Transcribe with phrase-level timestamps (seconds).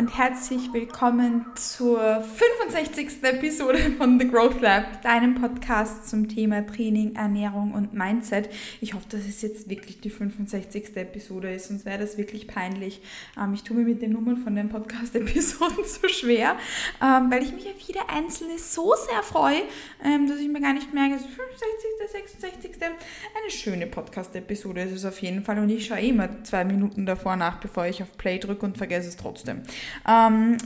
[0.00, 2.22] Und herzlich willkommen zur
[2.70, 3.24] 65.
[3.24, 8.48] Episode von The Growth Lab, deinem Podcast zum Thema Training, Ernährung und Mindset.
[8.80, 10.96] Ich hoffe, dass es jetzt wirklich die 65.
[10.96, 13.02] Episode ist, sonst wäre das wirklich peinlich.
[13.36, 16.56] Ähm, ich tue mir mit den Nummern von den Podcast-Episoden so schwer,
[17.02, 19.62] ähm, weil ich mich auf jede einzelne so sehr freue,
[20.04, 22.70] ähm, dass ich mir gar nicht merke, 65., 66.
[22.82, 27.34] Eine schöne Podcast-Episode ist es auf jeden Fall und ich schaue immer zwei Minuten davor
[27.34, 29.62] nach, bevor ich auf Play drücke und vergesse es trotzdem.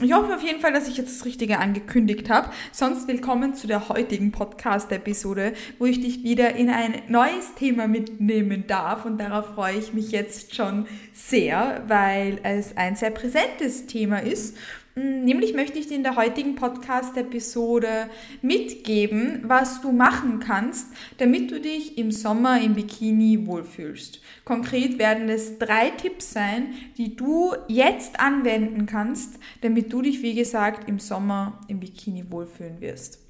[0.01, 1.94] Ich hoffe auf jeden Fall, dass ich jetzt das Richtige angekündigt
[2.29, 2.49] habe.
[2.73, 8.65] Sonst willkommen zu der heutigen Podcast-Episode, wo ich dich wieder in ein neues Thema mitnehmen
[8.67, 9.05] darf.
[9.05, 14.57] Und darauf freue ich mich jetzt schon sehr, weil es ein sehr präsentes Thema ist
[14.95, 18.09] nämlich möchte ich dir in der heutigen Podcast-Episode
[18.41, 20.87] mitgeben, was du machen kannst,
[21.17, 24.21] damit du dich im Sommer im Bikini wohlfühlst.
[24.45, 30.35] Konkret werden es drei Tipps sein, die du jetzt anwenden kannst, damit du dich, wie
[30.35, 33.24] gesagt, im Sommer im Bikini wohlfühlen wirst.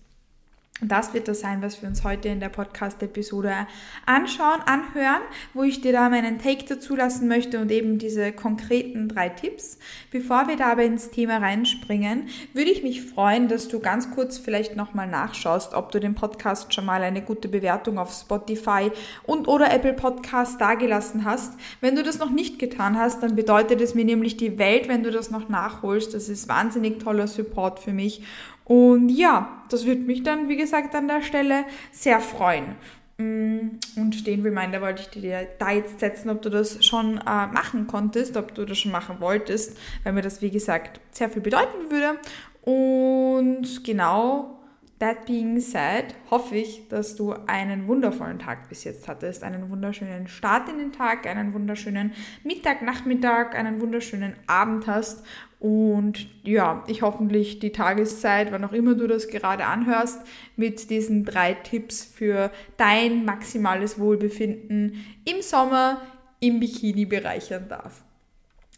[0.82, 3.66] Das wird das sein, was wir uns heute in der Podcast-Episode
[4.06, 5.22] anschauen, anhören,
[5.54, 9.78] wo ich dir da meinen Take dazu lassen möchte und eben diese konkreten drei Tipps.
[10.12, 14.38] Bevor wir da aber ins Thema reinspringen, würde ich mich freuen, dass du ganz kurz
[14.38, 18.92] vielleicht nochmal nachschaust, ob du dem Podcast schon mal eine gute Bewertung auf Spotify
[19.24, 21.54] und oder Apple Podcast dagelassen hast.
[21.80, 25.04] Wenn du das noch nicht getan hast, dann bedeutet es mir nämlich die Welt, wenn
[25.04, 26.14] du das noch nachholst.
[26.14, 28.24] Das ist wahnsinnig toller Support für mich
[28.66, 32.76] und ja, das würde mich dann, wie gesagt, an der Stelle sehr freuen.
[33.18, 37.48] Mm, und den Reminder wollte ich dir da jetzt setzen, ob du das schon äh,
[37.48, 41.42] machen konntest, ob du das schon machen wolltest, weil mir das, wie gesagt, sehr viel
[41.42, 42.20] bedeuten würde.
[42.62, 44.60] Und genau,
[45.00, 50.28] that being said, hoffe ich, dass du einen wundervollen Tag bis jetzt hattest, einen wunderschönen
[50.28, 52.14] Start in den Tag, einen wunderschönen
[52.44, 55.24] Mittag, Nachmittag, einen wunderschönen Abend hast
[55.60, 60.20] und ja, ich hoffentlich die Tageszeit, wann auch immer du das gerade anhörst,
[60.56, 66.02] mit diesen drei Tipps für dein maximales Wohlbefinden im Sommer
[66.40, 68.04] im Bikini bereichern darf.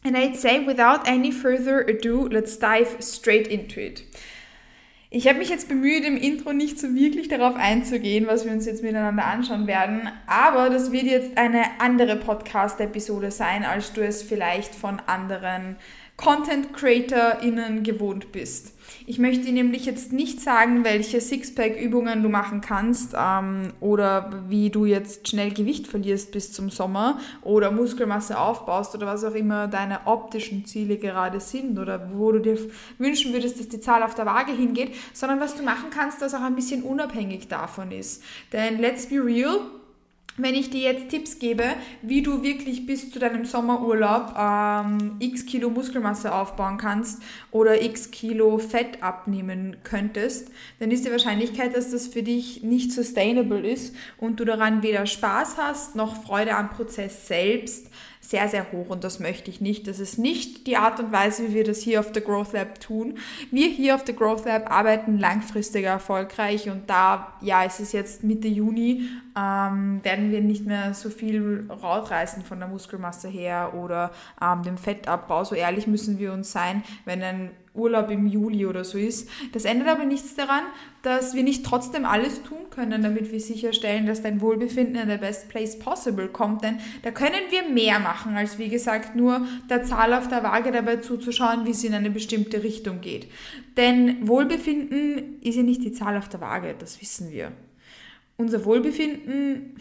[0.04, 4.04] And I'd say, without any further ado, let's dive straight into it.
[5.10, 8.66] Ich habe mich jetzt bemüht, im Intro nicht so wirklich darauf einzugehen, was wir uns
[8.66, 14.22] jetzt miteinander anschauen werden, aber das wird jetzt eine andere Podcast-Episode sein, als du es
[14.22, 15.76] vielleicht von anderen
[16.18, 18.74] Content CreatorInnen gewohnt bist.
[19.06, 24.84] Ich möchte nämlich jetzt nicht sagen, welche Sixpack-Übungen du machen kannst ähm, oder wie du
[24.84, 30.00] jetzt schnell Gewicht verlierst bis zum Sommer oder Muskelmasse aufbaust oder was auch immer deine
[30.06, 32.58] optischen Ziele gerade sind oder wo du dir
[32.98, 36.34] wünschen würdest, dass die Zahl auf der Waage hingeht, sondern was du machen kannst, das
[36.34, 38.24] auch ein bisschen unabhängig davon ist.
[38.52, 39.60] Denn let's be real,
[40.38, 41.64] wenn ich dir jetzt Tipps gebe,
[42.02, 48.10] wie du wirklich bis zu deinem Sommerurlaub ähm, x Kilo Muskelmasse aufbauen kannst oder x
[48.10, 53.94] Kilo Fett abnehmen könntest, dann ist die Wahrscheinlichkeit, dass das für dich nicht sustainable ist
[54.16, 59.04] und du daran weder Spaß hast noch Freude am Prozess selbst, sehr, sehr hoch und
[59.04, 59.86] das möchte ich nicht.
[59.86, 62.80] Das ist nicht die Art und Weise, wie wir das hier auf der Growth Lab
[62.80, 63.18] tun.
[63.50, 68.24] Wir hier auf der Growth Lab arbeiten langfristig erfolgreich und da, ja, es ist jetzt
[68.24, 74.10] Mitte Juni, ähm, werden wir nicht mehr so viel rausreißen von der Muskelmasse her oder
[74.42, 75.44] ähm, dem Fettabbau.
[75.44, 79.28] So ehrlich müssen wir uns sein, wenn ein Urlaub im Juli oder so ist.
[79.52, 80.64] Das ändert aber nichts daran,
[81.02, 85.18] dass wir nicht trotzdem alles tun können, damit wir sicherstellen, dass dein Wohlbefinden in der
[85.18, 86.64] best place possible kommt.
[86.64, 90.72] Denn da können wir mehr machen, als wie gesagt nur der Zahl auf der Waage
[90.72, 93.28] dabei zuzuschauen, wie sie in eine bestimmte Richtung geht.
[93.76, 97.52] Denn Wohlbefinden ist ja nicht die Zahl auf der Waage, das wissen wir.
[98.36, 99.76] Unser Wohlbefinden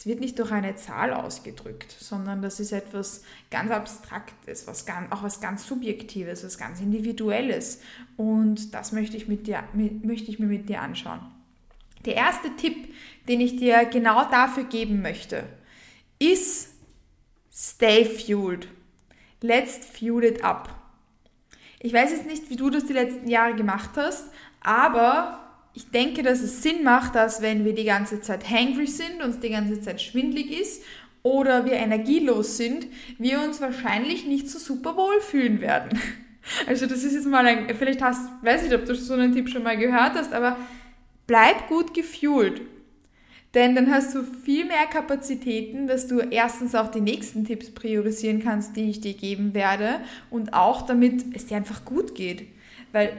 [0.00, 5.12] das wird nicht durch eine Zahl ausgedrückt, sondern das ist etwas ganz Abstraktes, was ganz,
[5.12, 7.82] auch was ganz Subjektives, was ganz Individuelles.
[8.16, 11.20] Und das möchte ich, mit dir, mit, möchte ich mir mit dir anschauen.
[12.06, 12.94] Der erste Tipp,
[13.28, 15.44] den ich dir genau dafür geben möchte,
[16.18, 16.70] ist
[17.52, 18.68] Stay fueled.
[19.42, 20.74] Let's fuel it up.
[21.78, 24.30] Ich weiß jetzt nicht, wie du das die letzten Jahre gemacht hast,
[24.62, 29.22] aber ich denke, dass es Sinn macht, dass wenn wir die ganze Zeit hangry sind,
[29.22, 30.82] uns die ganze Zeit schwindlig ist
[31.22, 32.86] oder wir energielos sind,
[33.18, 35.98] wir uns wahrscheinlich nicht so super wohl fühlen werden.
[36.66, 39.50] Also das ist jetzt mal ein, vielleicht hast, weiß nicht, ob du so einen Tipp
[39.50, 40.56] schon mal gehört hast, aber
[41.26, 42.62] bleib gut gefühlt.
[43.54, 48.42] Denn dann hast du viel mehr Kapazitäten, dass du erstens auch die nächsten Tipps priorisieren
[48.42, 50.00] kannst, die ich dir geben werde
[50.30, 52.46] und auch damit es dir einfach gut geht.
[52.92, 53.12] Weil,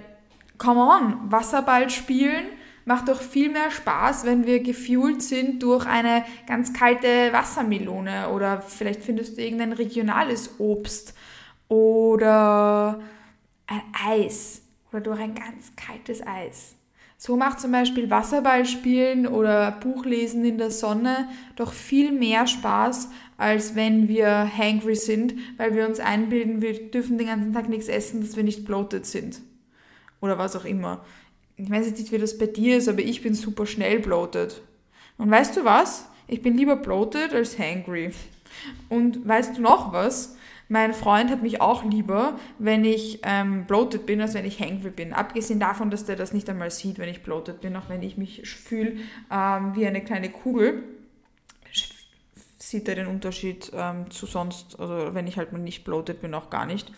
[0.61, 2.45] come on, Wasserball spielen
[2.85, 8.61] macht doch viel mehr Spaß, wenn wir gefühlt sind durch eine ganz kalte Wassermelone oder
[8.61, 11.13] vielleicht findest du irgendein regionales Obst
[11.67, 13.01] oder
[13.67, 14.61] ein Eis
[14.91, 16.75] oder durch ein ganz kaltes Eis.
[17.17, 23.09] So macht zum Beispiel Wasserball spielen oder Buchlesen in der Sonne doch viel mehr Spaß,
[23.37, 27.87] als wenn wir hangry sind, weil wir uns einbilden, wir dürfen den ganzen Tag nichts
[27.87, 29.41] essen, dass wir nicht bloated sind.
[30.21, 31.03] Oder was auch immer
[31.63, 34.61] ich weiß jetzt nicht, wie das bei dir ist, aber ich bin super schnell bloated.
[35.17, 36.07] Und weißt du was?
[36.27, 38.11] Ich bin lieber bloated als hangry.
[38.89, 40.37] Und weißt du noch was?
[40.69, 44.89] Mein Freund hat mich auch lieber, wenn ich ähm, bloated bin, als wenn ich hangry
[44.89, 45.13] bin.
[45.13, 48.17] Abgesehen davon, dass der das nicht einmal sieht, wenn ich bloated bin, auch wenn ich
[48.17, 48.93] mich fühle
[49.29, 50.83] ähm, wie eine kleine Kugel,
[52.57, 56.33] sieht er den Unterschied ähm, zu sonst, also wenn ich halt mal nicht bloated bin,
[56.33, 56.91] auch gar nicht.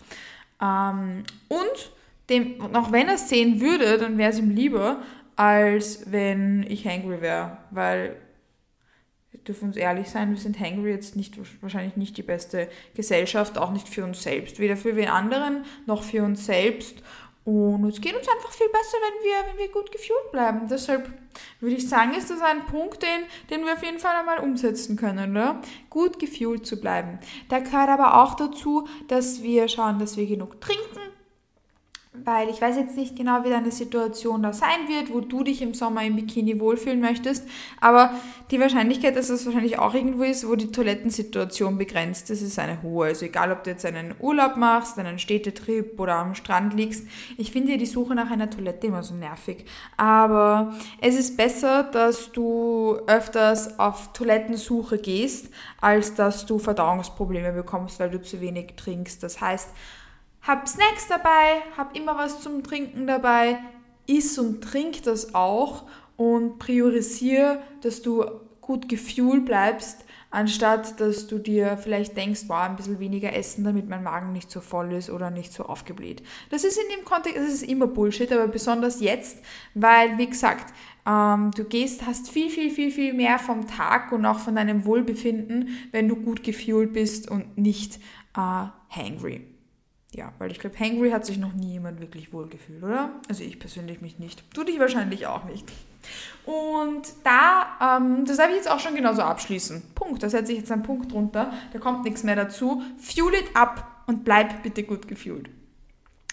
[0.62, 1.90] Ähm, und
[2.28, 5.02] dem, und auch wenn er es sehen würde, dann wäre es ihm lieber,
[5.36, 7.58] als wenn ich hangry wäre.
[7.70, 8.16] Weil,
[9.30, 13.58] wir dürfen uns ehrlich sein, wir sind hangry jetzt nicht, wahrscheinlich nicht die beste Gesellschaft,
[13.58, 14.58] auch nicht für uns selbst.
[14.58, 17.02] Weder für wen anderen, noch für uns selbst.
[17.44, 20.66] Und es geht uns einfach viel besser, wenn wir, wenn wir gut gefühlt bleiben.
[20.66, 21.12] Deshalb
[21.60, 23.08] würde ich sagen, ist das ein Punkt, den,
[23.50, 25.60] den wir auf jeden Fall einmal umsetzen können, oder?
[25.90, 27.18] Gut gefühlt zu bleiben.
[27.50, 31.00] Da gehört aber auch dazu, dass wir schauen, dass wir genug trinken,
[32.22, 35.60] weil ich weiß jetzt nicht genau, wie deine Situation da sein wird, wo du dich
[35.62, 37.46] im Sommer im Bikini wohlfühlen möchtest,
[37.80, 38.12] aber
[38.52, 42.82] die Wahrscheinlichkeit, dass es wahrscheinlich auch irgendwo ist, wo die Toilettensituation begrenzt ist, ist eine
[42.82, 43.08] hohe.
[43.08, 47.06] Also egal, ob du jetzt einen Urlaub machst, einen Städtetrip oder am Strand liegst,
[47.36, 49.64] ich finde die Suche nach einer Toilette immer so nervig.
[49.96, 55.50] Aber es ist besser, dass du öfters auf Toilettensuche gehst,
[55.80, 59.22] als dass du Verdauungsprobleme bekommst, weil du zu wenig trinkst.
[59.22, 59.70] Das heißt,
[60.46, 63.58] hab Snacks dabei, hab immer was zum Trinken dabei,
[64.06, 65.84] iss und trink das auch
[66.16, 68.24] und priorisiere, dass du
[68.60, 73.88] gut gefühlt bleibst, anstatt dass du dir vielleicht denkst, wow, ein bisschen weniger essen, damit
[73.88, 76.22] mein Magen nicht so voll ist oder nicht so aufgebläht.
[76.50, 79.38] Das ist in dem Kontext, das ist immer Bullshit, aber besonders jetzt,
[79.74, 80.74] weil, wie gesagt,
[81.06, 84.84] ähm, du gehst, hast viel, viel, viel, viel mehr vom Tag und auch von deinem
[84.84, 87.96] Wohlbefinden, wenn du gut gefühlt bist und nicht
[88.36, 89.53] äh, hangry.
[90.14, 93.10] Ja, weil ich glaube, hangry hat sich noch nie jemand wirklich wohlgefühlt, oder?
[93.28, 94.44] Also ich persönlich mich nicht.
[94.54, 95.66] Du dich wahrscheinlich auch nicht.
[96.46, 99.82] Und da, ähm, das darf ich jetzt auch schon genauso abschließen.
[99.94, 100.22] Punkt.
[100.22, 101.52] Da setze ich jetzt einen Punkt drunter.
[101.72, 102.82] Da kommt nichts mehr dazu.
[102.98, 105.48] Fuel it up und bleib bitte gut gefühlt.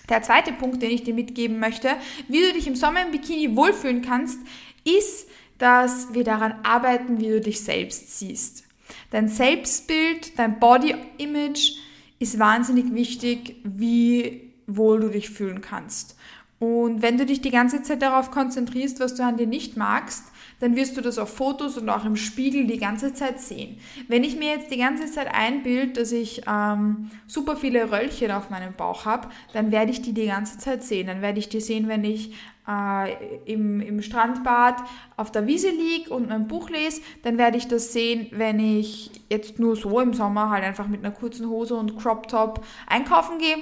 [0.09, 1.89] Der zweite Punkt, den ich dir mitgeben möchte,
[2.27, 4.39] wie du dich im Sommer im Bikini wohlfühlen kannst,
[4.83, 8.65] ist, dass wir daran arbeiten, wie du dich selbst siehst.
[9.11, 11.77] Dein Selbstbild, dein Body Image,
[12.21, 16.15] ist wahnsinnig wichtig, wie wohl du dich fühlen kannst.
[16.59, 20.25] Und wenn du dich die ganze Zeit darauf konzentrierst, was du an dir nicht magst,
[20.59, 23.77] dann wirst du das auf Fotos und auch im Spiegel die ganze Zeit sehen.
[24.07, 28.51] Wenn ich mir jetzt die ganze Zeit einbild, dass ich ähm, super viele Röllchen auf
[28.51, 31.07] meinem Bauch habe, dann werde ich die die ganze Zeit sehen.
[31.07, 32.35] Dann werde ich die sehen, wenn ich
[32.67, 33.13] äh,
[33.45, 34.75] im, im Strandbad
[35.17, 39.11] auf der Wiese liege und ein Buch lese, dann werde ich das sehen, wenn ich
[39.29, 43.37] jetzt nur so im Sommer halt einfach mit einer kurzen Hose und Crop Top einkaufen
[43.37, 43.57] gehe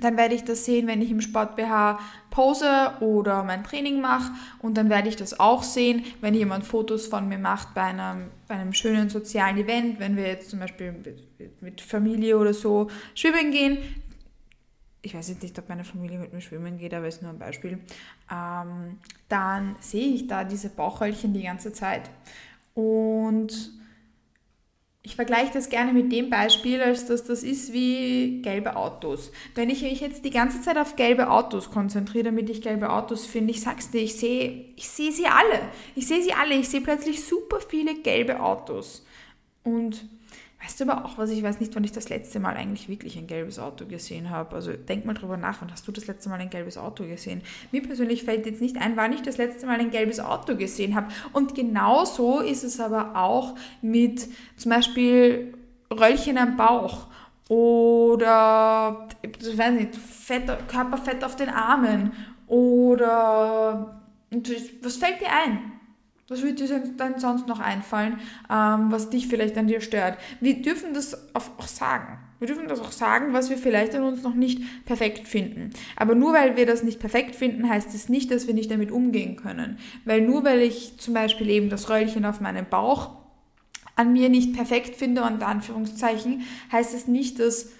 [0.00, 1.98] dann werde ich das sehen, wenn ich im Sport BH
[2.30, 4.32] pose oder mein Training mache.
[4.60, 8.28] Und dann werde ich das auch sehen, wenn jemand Fotos von mir macht bei einem,
[8.46, 10.94] bei einem schönen sozialen Event, wenn wir jetzt zum Beispiel
[11.60, 13.78] mit Familie oder so schwimmen gehen.
[15.08, 17.38] Ich weiß jetzt nicht, ob meine Familie mit mir schwimmen geht, aber ist nur ein
[17.38, 17.78] Beispiel.
[18.30, 18.98] Ähm,
[19.30, 22.10] dann sehe ich da diese Bauchhöllchen die ganze Zeit.
[22.74, 23.72] Und
[25.02, 29.32] ich vergleiche das gerne mit dem Beispiel, als dass das ist wie gelbe Autos.
[29.54, 33.24] Wenn ich mich jetzt die ganze Zeit auf gelbe Autos konzentriere, damit ich gelbe Autos
[33.24, 35.62] finde, ich sag's dir, ich sehe ich seh sie alle.
[35.94, 36.54] Ich sehe sie alle.
[36.54, 39.06] Ich sehe plötzlich super viele gelbe Autos.
[39.64, 40.06] Und
[40.62, 43.16] Weißt du aber auch was, ich weiß nicht, wann ich das letzte Mal eigentlich wirklich
[43.16, 44.56] ein gelbes Auto gesehen habe.
[44.56, 47.42] Also denk mal drüber nach, wann hast du das letzte Mal ein gelbes Auto gesehen?
[47.70, 50.96] Mir persönlich fällt jetzt nicht ein, wann ich das letzte Mal ein gelbes Auto gesehen
[50.96, 51.08] habe.
[51.32, 55.54] Und genauso ist es aber auch mit zum Beispiel
[55.92, 57.06] Röllchen am Bauch
[57.48, 62.12] oder, ich weiß nicht, Fett, Körperfett auf den Armen
[62.48, 64.00] oder,
[64.82, 65.77] was fällt dir ein?
[66.30, 68.20] Was würde dir dann sonst noch einfallen,
[68.50, 70.18] ähm, was dich vielleicht an dir stört?
[70.40, 72.18] Wir dürfen das auch sagen.
[72.38, 75.70] Wir dürfen das auch sagen, was wir vielleicht an uns noch nicht perfekt finden.
[75.96, 78.90] Aber nur weil wir das nicht perfekt finden, heißt es nicht, dass wir nicht damit
[78.90, 79.78] umgehen können.
[80.04, 83.16] Weil nur weil ich zum Beispiel eben das Röllchen auf meinem Bauch
[83.96, 87.70] an mir nicht perfekt finde, unter Anführungszeichen, heißt es nicht, dass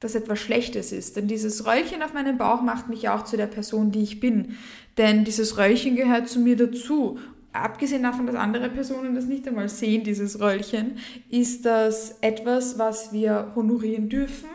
[0.00, 1.16] das etwas Schlechtes ist.
[1.16, 4.56] Denn dieses Röllchen auf meinem Bauch macht mich auch zu der Person, die ich bin.
[4.98, 7.18] Denn dieses Röllchen gehört zu mir dazu
[7.52, 10.96] abgesehen davon, dass andere Personen das nicht einmal sehen, dieses Röllchen,
[11.30, 14.48] ist das etwas, was wir honorieren dürfen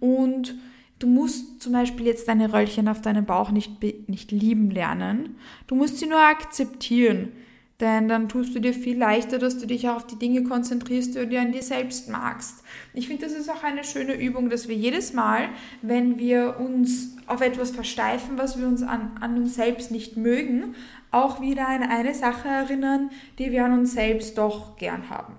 [0.00, 0.54] und
[1.02, 5.34] Du musst zum Beispiel jetzt deine Röllchen auf deinem Bauch nicht, nicht lieben lernen.
[5.66, 7.32] Du musst sie nur akzeptieren.
[7.80, 11.16] Denn dann tust du dir viel leichter, dass du dich auch auf die Dinge konzentrierst,
[11.16, 12.62] die du an dir selbst magst.
[12.94, 15.48] Ich finde, das ist auch eine schöne Übung, dass wir jedes Mal,
[15.80, 20.76] wenn wir uns auf etwas versteifen, was wir uns an, an uns selbst nicht mögen,
[21.12, 25.34] auch wieder an eine Sache erinnern, die wir an uns selbst doch gern haben.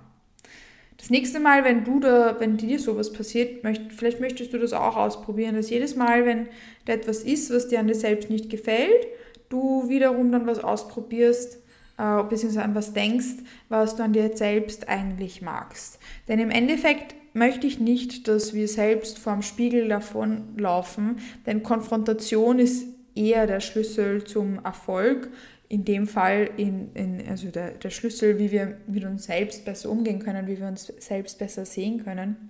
[0.98, 4.72] Das nächste Mal, wenn du da, wenn dir sowas passiert, möcht, vielleicht möchtest du das
[4.72, 6.48] auch ausprobieren, dass jedes Mal, wenn
[6.86, 9.08] da etwas ist, was dir an dir selbst nicht gefällt,
[9.50, 11.58] du wiederum dann was ausprobierst,
[11.98, 16.00] äh, beziehungsweise an was denkst, was du an dir selbst eigentlich magst.
[16.30, 22.86] Denn im Endeffekt möchte ich nicht, dass wir selbst vorm Spiegel davonlaufen, denn Konfrontation ist
[23.15, 25.30] eher der Schlüssel zum Erfolg
[25.70, 29.89] in dem Fall in, in, also der, der Schlüssel, wie wir mit uns selbst besser
[29.89, 32.50] umgehen können, wie wir uns selbst besser sehen können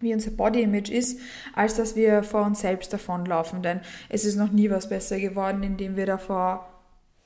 [0.00, 1.18] wie unser Body Image ist,
[1.54, 3.62] als dass wir vor uns selbst davonlaufen.
[3.62, 6.68] Denn es ist noch nie was besser geworden, indem wir davor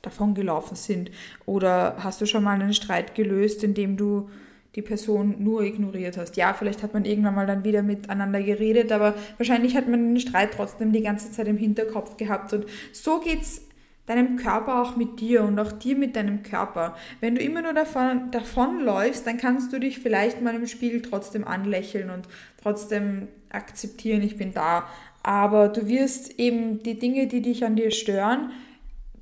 [0.01, 1.11] davongelaufen sind.
[1.47, 4.31] Oder hast du schon mal einen Streit gelöst, indem du
[4.75, 6.37] die Person nur ignoriert hast.
[6.37, 10.21] Ja, vielleicht hat man irgendwann mal dann wieder miteinander geredet, aber wahrscheinlich hat man den
[10.21, 12.55] Streit trotzdem die ganze Zeit im Hinterkopf gehabt.
[12.55, 13.67] Und so geht's
[14.15, 16.97] deinem Körper auch mit dir und auch dir mit deinem Körper.
[17.21, 21.47] Wenn du immer nur davon, davonläufst, dann kannst du dich vielleicht mal im Spiegel trotzdem
[21.47, 22.29] anlächeln und
[22.63, 24.87] trotzdem akzeptieren, ich bin da.
[25.23, 28.51] Aber du wirst eben die Dinge, die dich an dir stören,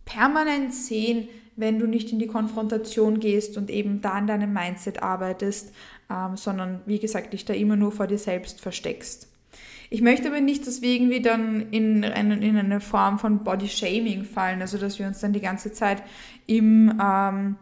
[0.05, 5.03] permanent sehen, wenn du nicht in die Konfrontation gehst und eben da an deinem Mindset
[5.03, 5.73] arbeitest,
[6.11, 9.30] ähm, sondern wie gesagt, dich da immer nur vor dir selbst versteckst.
[9.93, 14.25] Ich möchte aber nicht deswegen wir dann in, in, in eine Form von Body Shaming
[14.25, 16.05] fallen, also dass wir uns dann die ganze Zeit
[16.47, 17.57] im, ähm,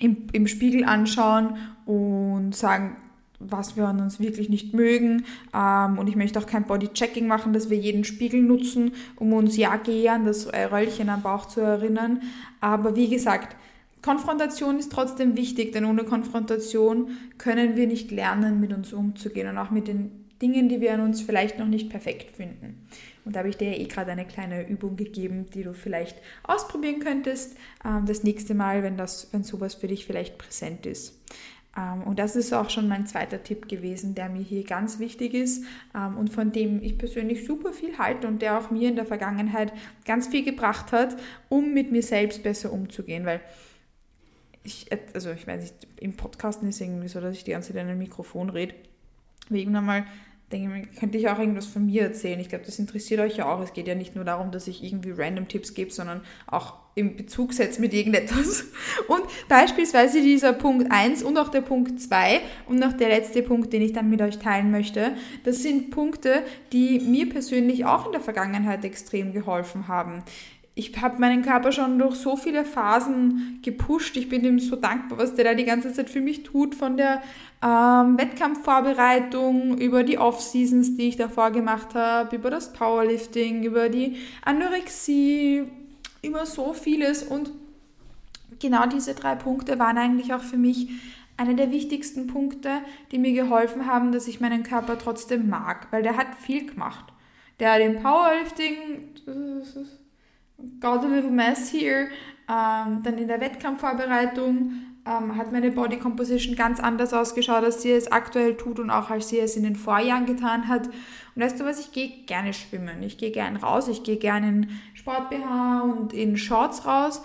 [0.00, 2.96] im, im Spiegel anschauen und sagen,
[3.38, 5.24] was wir an uns wirklich nicht mögen.
[5.54, 9.56] Ähm, und ich möchte auch kein Body-Checking machen, dass wir jeden Spiegel nutzen, um uns
[9.56, 12.22] ja geh an das Röllchen am Bauch zu erinnern.
[12.60, 13.56] Aber wie gesagt,
[14.02, 19.58] Konfrontation ist trotzdem wichtig, denn ohne Konfrontation können wir nicht lernen, mit uns umzugehen und
[19.58, 22.86] auch mit den Dingen, die wir an uns vielleicht noch nicht perfekt finden.
[23.24, 26.16] Und da habe ich dir ja eh gerade eine kleine Übung gegeben, die du vielleicht
[26.44, 31.20] ausprobieren könntest ähm, das nächste Mal, wenn, das, wenn sowas für dich vielleicht präsent ist.
[31.76, 35.34] Ähm, und das ist auch schon mein zweiter Tipp gewesen, der mir hier ganz wichtig
[35.34, 35.64] ist
[35.94, 39.06] ähm, und von dem ich persönlich super viel halte und der auch mir in der
[39.06, 39.72] Vergangenheit
[40.04, 41.16] ganz viel gebracht hat,
[41.48, 43.26] um mit mir selbst besser umzugehen.
[43.26, 43.40] Weil
[44.62, 47.82] ich, also ich weiß nicht, im Podcasten ist irgendwie so, dass ich die ganze Zeit
[47.82, 48.74] in ein Mikrofon rede.
[49.48, 50.06] Wie irgendwann mal
[50.52, 52.38] denke ich könnte ich auch irgendwas von mir erzählen.
[52.38, 53.60] Ich glaube, das interessiert euch ja auch.
[53.60, 57.16] Es geht ja nicht nur darum, dass ich irgendwie random Tipps gebe, sondern auch im
[57.16, 58.64] Bezug setze mit irgendetwas.
[59.08, 63.72] Und beispielsweise dieser Punkt 1 und auch der Punkt 2 und noch der letzte Punkt,
[63.72, 65.12] den ich dann mit euch teilen möchte,
[65.44, 70.22] das sind Punkte, die mir persönlich auch in der Vergangenheit extrem geholfen haben
[70.78, 74.14] ich habe meinen Körper schon durch so viele Phasen gepusht.
[74.18, 76.98] Ich bin ihm so dankbar, was der da die ganze Zeit für mich tut, von
[76.98, 77.22] der
[77.64, 84.16] ähm, Wettkampfvorbereitung über die Off-Seasons, die ich davor gemacht habe, über das Powerlifting, über die
[84.44, 85.64] Anorexie,
[86.22, 87.22] über so vieles.
[87.22, 87.52] Und
[88.60, 90.90] genau diese drei Punkte waren eigentlich auch für mich
[91.38, 96.02] eine der wichtigsten Punkte, die mir geholfen haben, dass ich meinen Körper trotzdem mag, weil
[96.02, 97.06] der hat viel gemacht.
[97.60, 98.76] Der hat im Powerlifting,
[100.80, 102.08] got a little mess here.
[102.48, 104.72] Ähm, dann in der Wettkampfvorbereitung
[105.06, 109.10] ähm, hat meine Body Composition ganz anders ausgeschaut, als sie es aktuell tut und auch
[109.10, 110.86] als sie es in den Vorjahren getan hat.
[110.86, 113.02] Und weißt du was, ich gehe gerne schwimmen.
[113.02, 117.22] Ich gehe gerne raus, ich gehe gerne in Sport BH und in Shorts raus.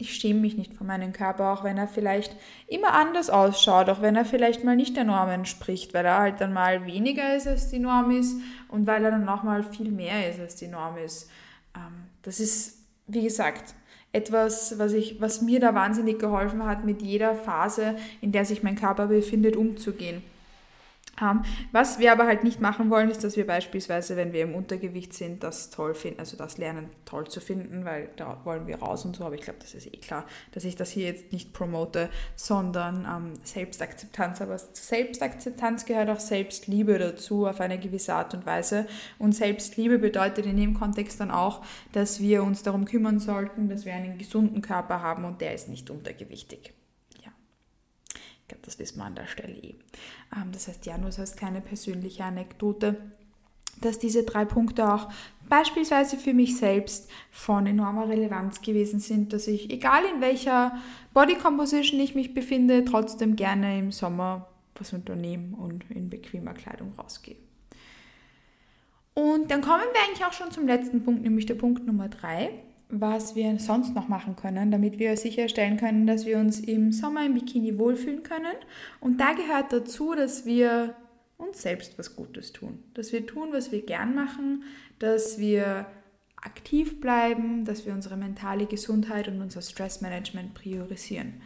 [0.00, 2.36] Ich schäme mich nicht von meinem Körper, auch wenn er vielleicht
[2.68, 6.40] immer anders ausschaut, auch wenn er vielleicht mal nicht der Norm entspricht, weil er halt
[6.40, 8.36] dann mal weniger ist, als die Norm ist
[8.68, 11.28] und weil er dann auch mal viel mehr ist, als die Norm ist.
[11.78, 13.74] Ähm, das ist, wie gesagt,
[14.12, 18.62] etwas, was, ich, was mir da wahnsinnig geholfen hat, mit jeder Phase, in der sich
[18.62, 20.22] mein Körper befindet, umzugehen.
[21.72, 25.14] Was wir aber halt nicht machen wollen, ist, dass wir beispielsweise, wenn wir im Untergewicht
[25.14, 29.04] sind, das toll finden, also das lernen toll zu finden, weil da wollen wir raus
[29.04, 29.24] und so.
[29.24, 33.04] Aber ich glaube, das ist eh klar, dass ich das hier jetzt nicht promote, sondern
[33.04, 34.40] um, Selbstakzeptanz.
[34.40, 38.86] Aber Selbstakzeptanz gehört auch Selbstliebe dazu auf eine gewisse Art und Weise.
[39.18, 43.84] Und Selbstliebe bedeutet in dem Kontext dann auch, dass wir uns darum kümmern sollten, dass
[43.84, 46.77] wir einen gesunden Körper haben und der ist nicht untergewichtig.
[48.48, 49.74] Ich glaube, das wissen wir an der Stelle eh.
[50.34, 52.96] Ähm, das heißt, ja, nur so als kleine persönliche Anekdote,
[53.82, 55.10] dass diese drei Punkte auch
[55.50, 60.78] beispielsweise für mich selbst von enormer Relevanz gewesen sind, dass ich, egal in welcher
[61.12, 66.94] Body Composition ich mich befinde, trotzdem gerne im Sommer was unternehme und in bequemer Kleidung
[66.96, 67.36] rausgehe.
[69.12, 72.62] Und dann kommen wir eigentlich auch schon zum letzten Punkt, nämlich der Punkt Nummer drei
[72.90, 77.26] was wir sonst noch machen können, damit wir sicherstellen können, dass wir uns im Sommer
[77.26, 78.54] im Bikini wohlfühlen können.
[79.00, 80.94] Und da gehört dazu, dass wir
[81.36, 82.82] uns selbst was Gutes tun.
[82.94, 84.64] Dass wir tun, was wir gern machen,
[84.98, 85.86] dass wir
[86.36, 91.42] aktiv bleiben, dass wir unsere mentale Gesundheit und unser Stressmanagement priorisieren.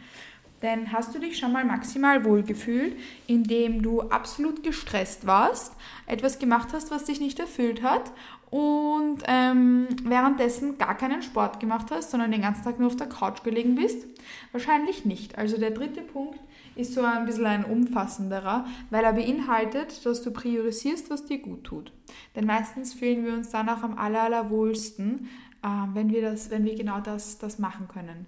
[0.61, 2.95] Denn hast du dich schon mal maximal wohlgefühlt,
[3.27, 5.73] indem du absolut gestresst warst,
[6.07, 8.13] etwas gemacht hast, was dich nicht erfüllt hat
[8.53, 13.09] und ähm, währenddessen gar keinen Sport gemacht hast, sondern den ganzen Tag nur auf der
[13.09, 14.05] Couch gelegen bist?
[14.51, 15.39] Wahrscheinlich nicht.
[15.39, 16.39] Also der dritte Punkt
[16.75, 21.63] ist so ein bisschen ein umfassenderer, weil er beinhaltet, dass du priorisierst, was dir gut
[21.63, 21.91] tut.
[22.35, 25.29] Denn meistens fühlen wir uns dann auch am aller, allerwohlsten,
[25.63, 28.27] äh, wenn, wir wenn wir genau das, das machen können.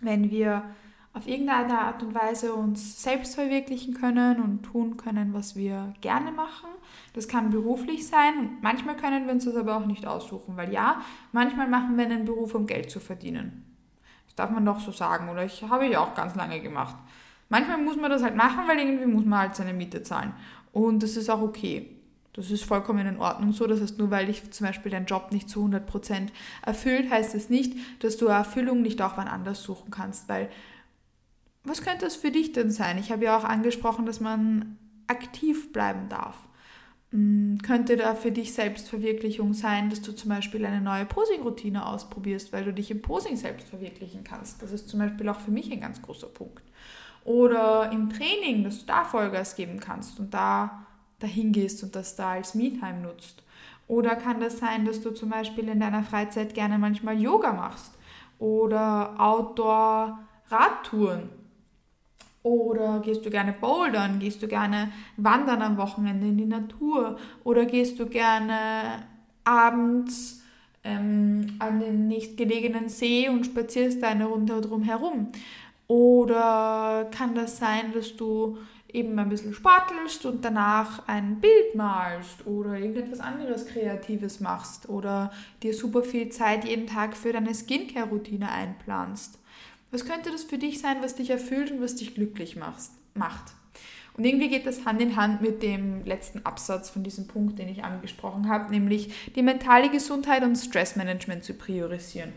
[0.00, 0.62] Wenn wir
[1.16, 6.30] auf irgendeine Art und Weise uns selbst verwirklichen können und tun können, was wir gerne
[6.30, 6.68] machen.
[7.14, 11.00] Das kann beruflich sein manchmal können wir uns das aber auch nicht aussuchen, weil ja,
[11.32, 13.64] manchmal machen wir einen Beruf, um Geld zu verdienen.
[14.26, 16.96] Das darf man doch so sagen oder ich habe ich auch ganz lange gemacht.
[17.48, 20.34] Manchmal muss man das halt machen, weil irgendwie muss man halt seine Miete zahlen
[20.72, 21.92] und das ist auch okay.
[22.34, 23.66] Das ist vollkommen in Ordnung so.
[23.66, 26.28] Das heißt, nur weil dich zum Beispiel dein Job nicht zu 100%
[26.60, 27.72] erfüllt, heißt es das nicht,
[28.04, 30.50] dass du Erfüllung nicht auch wann anders suchen kannst, weil
[31.66, 32.98] was könnte es für dich denn sein?
[32.98, 36.36] Ich habe ja auch angesprochen, dass man aktiv bleiben darf.
[37.12, 42.52] Hm, könnte da für dich Selbstverwirklichung sein, dass du zum Beispiel eine neue Posing-Routine ausprobierst,
[42.52, 44.62] weil du dich im Posing selbst verwirklichen kannst?
[44.62, 46.64] Das ist zum Beispiel auch für mich ein ganz großer Punkt.
[47.24, 50.86] Oder im Training, dass du da Vollgas geben kannst und da
[51.18, 53.42] dahin gehst und das da als Me-Time nutzt.
[53.88, 57.92] Oder kann das sein, dass du zum Beispiel in deiner Freizeit gerne manchmal Yoga machst
[58.38, 61.30] oder Outdoor-Radtouren
[62.46, 64.20] oder gehst du gerne bouldern?
[64.20, 67.18] Gehst du gerne wandern am Wochenende in die Natur?
[67.42, 69.02] Oder gehst du gerne
[69.42, 70.44] abends
[70.84, 75.32] ähm, an den nächstgelegenen See und spazierst da eine Runde drum herum?
[75.88, 78.58] Oder kann das sein, dass du
[78.92, 85.32] eben ein bisschen sportelst und danach ein Bild malst oder irgendetwas anderes Kreatives machst oder
[85.64, 89.40] dir super viel Zeit jeden Tag für deine Skincare-Routine einplanst?
[89.96, 93.54] Was könnte das für dich sein, was dich erfüllt und was dich glücklich macht?
[94.14, 97.70] Und irgendwie geht das Hand in Hand mit dem letzten Absatz von diesem Punkt, den
[97.70, 102.34] ich angesprochen habe, nämlich die mentale Gesundheit und Stressmanagement zu priorisieren.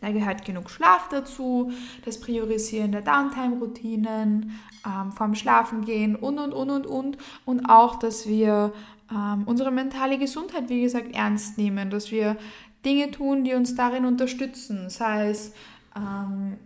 [0.00, 1.72] Da gehört genug Schlaf dazu,
[2.04, 4.52] das Priorisieren der Downtime-Routinen,
[4.86, 7.18] ähm, vorm Schlafengehen und, und, und, und, und.
[7.44, 8.72] Und auch, dass wir
[9.10, 12.36] ähm, unsere mentale Gesundheit, wie gesagt, ernst nehmen, dass wir
[12.84, 15.52] Dinge tun, die uns darin unterstützen, sei es
[15.96, 16.56] ähm,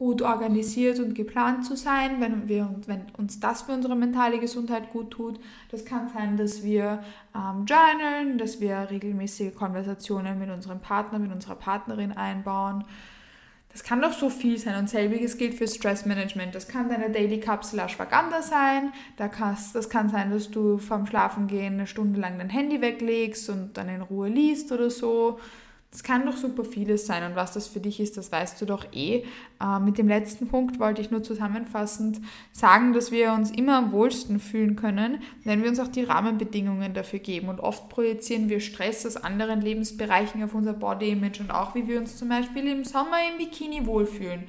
[0.00, 4.90] gut organisiert und geplant zu sein, wenn, wir, wenn uns das für unsere mentale Gesundheit
[4.92, 5.38] gut tut.
[5.70, 11.30] Das kann sein, dass wir ähm, journalen, dass wir regelmäßige Konversationen mit unserem Partner, mit
[11.30, 12.84] unserer Partnerin einbauen.
[13.72, 16.54] Das kann doch so viel sein und selbiges gilt für Stressmanagement.
[16.54, 21.86] Das kann deine Daily Kapsel Ashwagandha sein, das kann sein, dass du vorm Schlafengehen eine
[21.86, 25.38] Stunde lang dein Handy weglegst und dann in Ruhe liest oder so.
[25.90, 28.64] Das kann doch super vieles sein und was das für dich ist, das weißt du
[28.64, 29.24] doch eh.
[29.60, 32.20] Äh, mit dem letzten Punkt wollte ich nur zusammenfassend
[32.52, 36.94] sagen, dass wir uns immer am wohlsten fühlen können, wenn wir uns auch die Rahmenbedingungen
[36.94, 37.48] dafür geben.
[37.48, 41.98] Und oft projizieren wir Stress aus anderen Lebensbereichen auf unser Body-Image und auch wie wir
[41.98, 44.44] uns zum Beispiel im Sommer im Bikini wohlfühlen.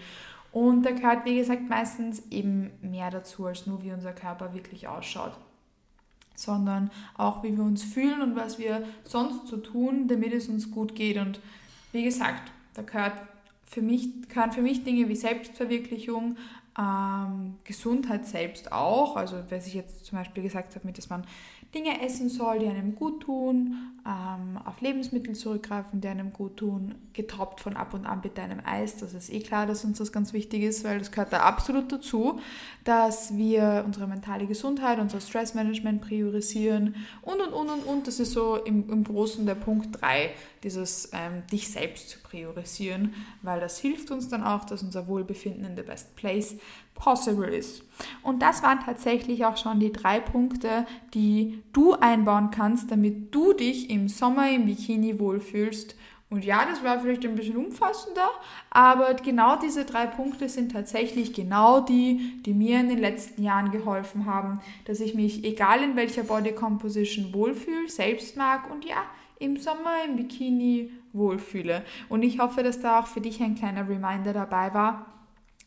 [0.51, 4.87] Und da gehört, wie gesagt, meistens eben mehr dazu, als nur wie unser Körper wirklich
[4.87, 5.33] ausschaut
[6.41, 10.71] sondern auch wie wir uns fühlen und was wir sonst so tun, damit es uns
[10.71, 11.17] gut geht.
[11.17, 11.39] Und
[11.91, 13.13] wie gesagt, da gehört
[13.65, 16.37] für mich, gehören für mich Dinge wie Selbstverwirklichung,
[16.77, 19.15] ähm, Gesundheit selbst auch.
[19.15, 21.23] Also, was ich jetzt zum Beispiel gesagt habe, dass man
[21.73, 26.95] Dinge essen soll, die einem gut tun, ähm, auf Lebensmittel zurückgreifen, die einem gut tun,
[27.13, 28.97] getoppt von ab und an mit einem Eis.
[28.97, 31.91] Das ist eh klar, dass uns das ganz wichtig ist, weil das gehört da absolut
[31.91, 32.39] dazu,
[32.83, 38.07] dass wir unsere mentale Gesundheit, unser Stressmanagement priorisieren und und und und und.
[38.07, 40.31] Das ist so im, im Großen der Punkt 3,
[40.63, 45.63] dieses ähm, dich selbst zu priorisieren, weil das hilft uns dann auch, dass unser Wohlbefinden
[45.63, 46.55] in the best place
[46.93, 47.83] possible ist.
[48.23, 53.53] Und das waren tatsächlich auch schon die drei Punkte, die du einbauen kannst, damit du
[53.53, 55.95] dich im Sommer im Bikini wohlfühlst.
[56.29, 58.29] Und ja, das war vielleicht ein bisschen umfassender,
[58.69, 63.71] aber genau diese drei Punkte sind tatsächlich genau die, die mir in den letzten Jahren
[63.71, 69.03] geholfen haben, dass ich mich, egal in welcher Body Composition, wohlfühle, selbst mag und ja,
[69.39, 71.83] im Sommer im Bikini wohlfühle.
[72.07, 75.07] Und ich hoffe, dass da auch für dich ein kleiner Reminder dabei war,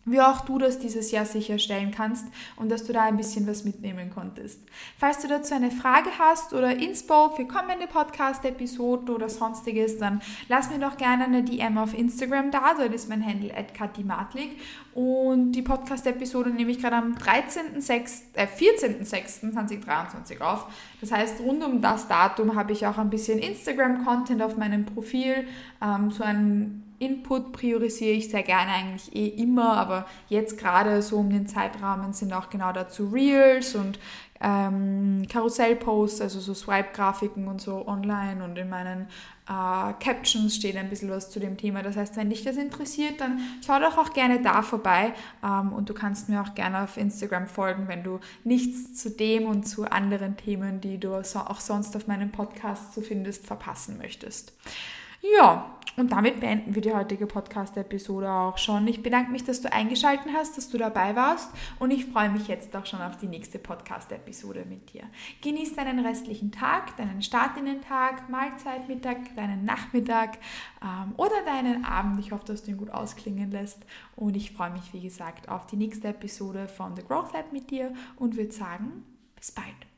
[0.04, 3.64] wie auch du das dieses Jahr sicherstellen kannst und dass du da ein bisschen was
[3.64, 4.60] mitnehmen konntest.
[4.98, 10.70] Falls du dazu eine Frage hast oder Inspo für kommende Podcast-Episoden oder sonstiges, dann lass
[10.70, 14.60] mir doch gerne eine DM auf Instagram da, dort ist mein Handle at Katimatlik
[14.94, 20.66] und die Podcast-Episode nehme ich gerade am 13.6., äh, 14.06.2023 auf.
[21.00, 25.48] Das heißt, rund um das Datum habe ich auch ein bisschen Instagram-Content auf meinem Profil,
[25.82, 31.16] ähm, so ein Input priorisiere ich sehr gerne eigentlich eh immer, aber jetzt gerade so
[31.16, 33.98] um den Zeitrahmen sind auch genau dazu Reels und
[34.40, 39.06] ähm, Karussellposts, also so Swipe-Grafiken und so online und in meinen
[39.48, 41.82] äh, Captions steht ein bisschen was zu dem Thema.
[41.82, 45.88] Das heißt, wenn dich das interessiert, dann schau doch auch gerne da vorbei ähm, und
[45.88, 49.90] du kannst mir auch gerne auf Instagram folgen, wenn du nichts zu dem und zu
[49.90, 54.52] anderen Themen, die du so, auch sonst auf meinem Podcast zu findest, verpassen möchtest.
[55.38, 58.86] Ja, und damit beenden wir die heutige Podcast-Episode auch schon.
[58.88, 62.48] Ich bedanke mich, dass du eingeschaltet hast, dass du dabei warst und ich freue mich
[62.48, 65.04] jetzt auch schon auf die nächste Podcast-Episode mit dir.
[65.42, 70.38] Genieß deinen restlichen Tag, deinen Start in den Tag, Mahlzeit, Mittag, deinen Nachmittag
[70.82, 72.18] ähm, oder deinen Abend.
[72.18, 73.84] Ich hoffe, dass du ihn gut ausklingen lässt
[74.16, 77.70] und ich freue mich, wie gesagt, auf die nächste Episode von The Growth Lab mit
[77.70, 79.04] dir und würde sagen,
[79.36, 79.93] bis bald.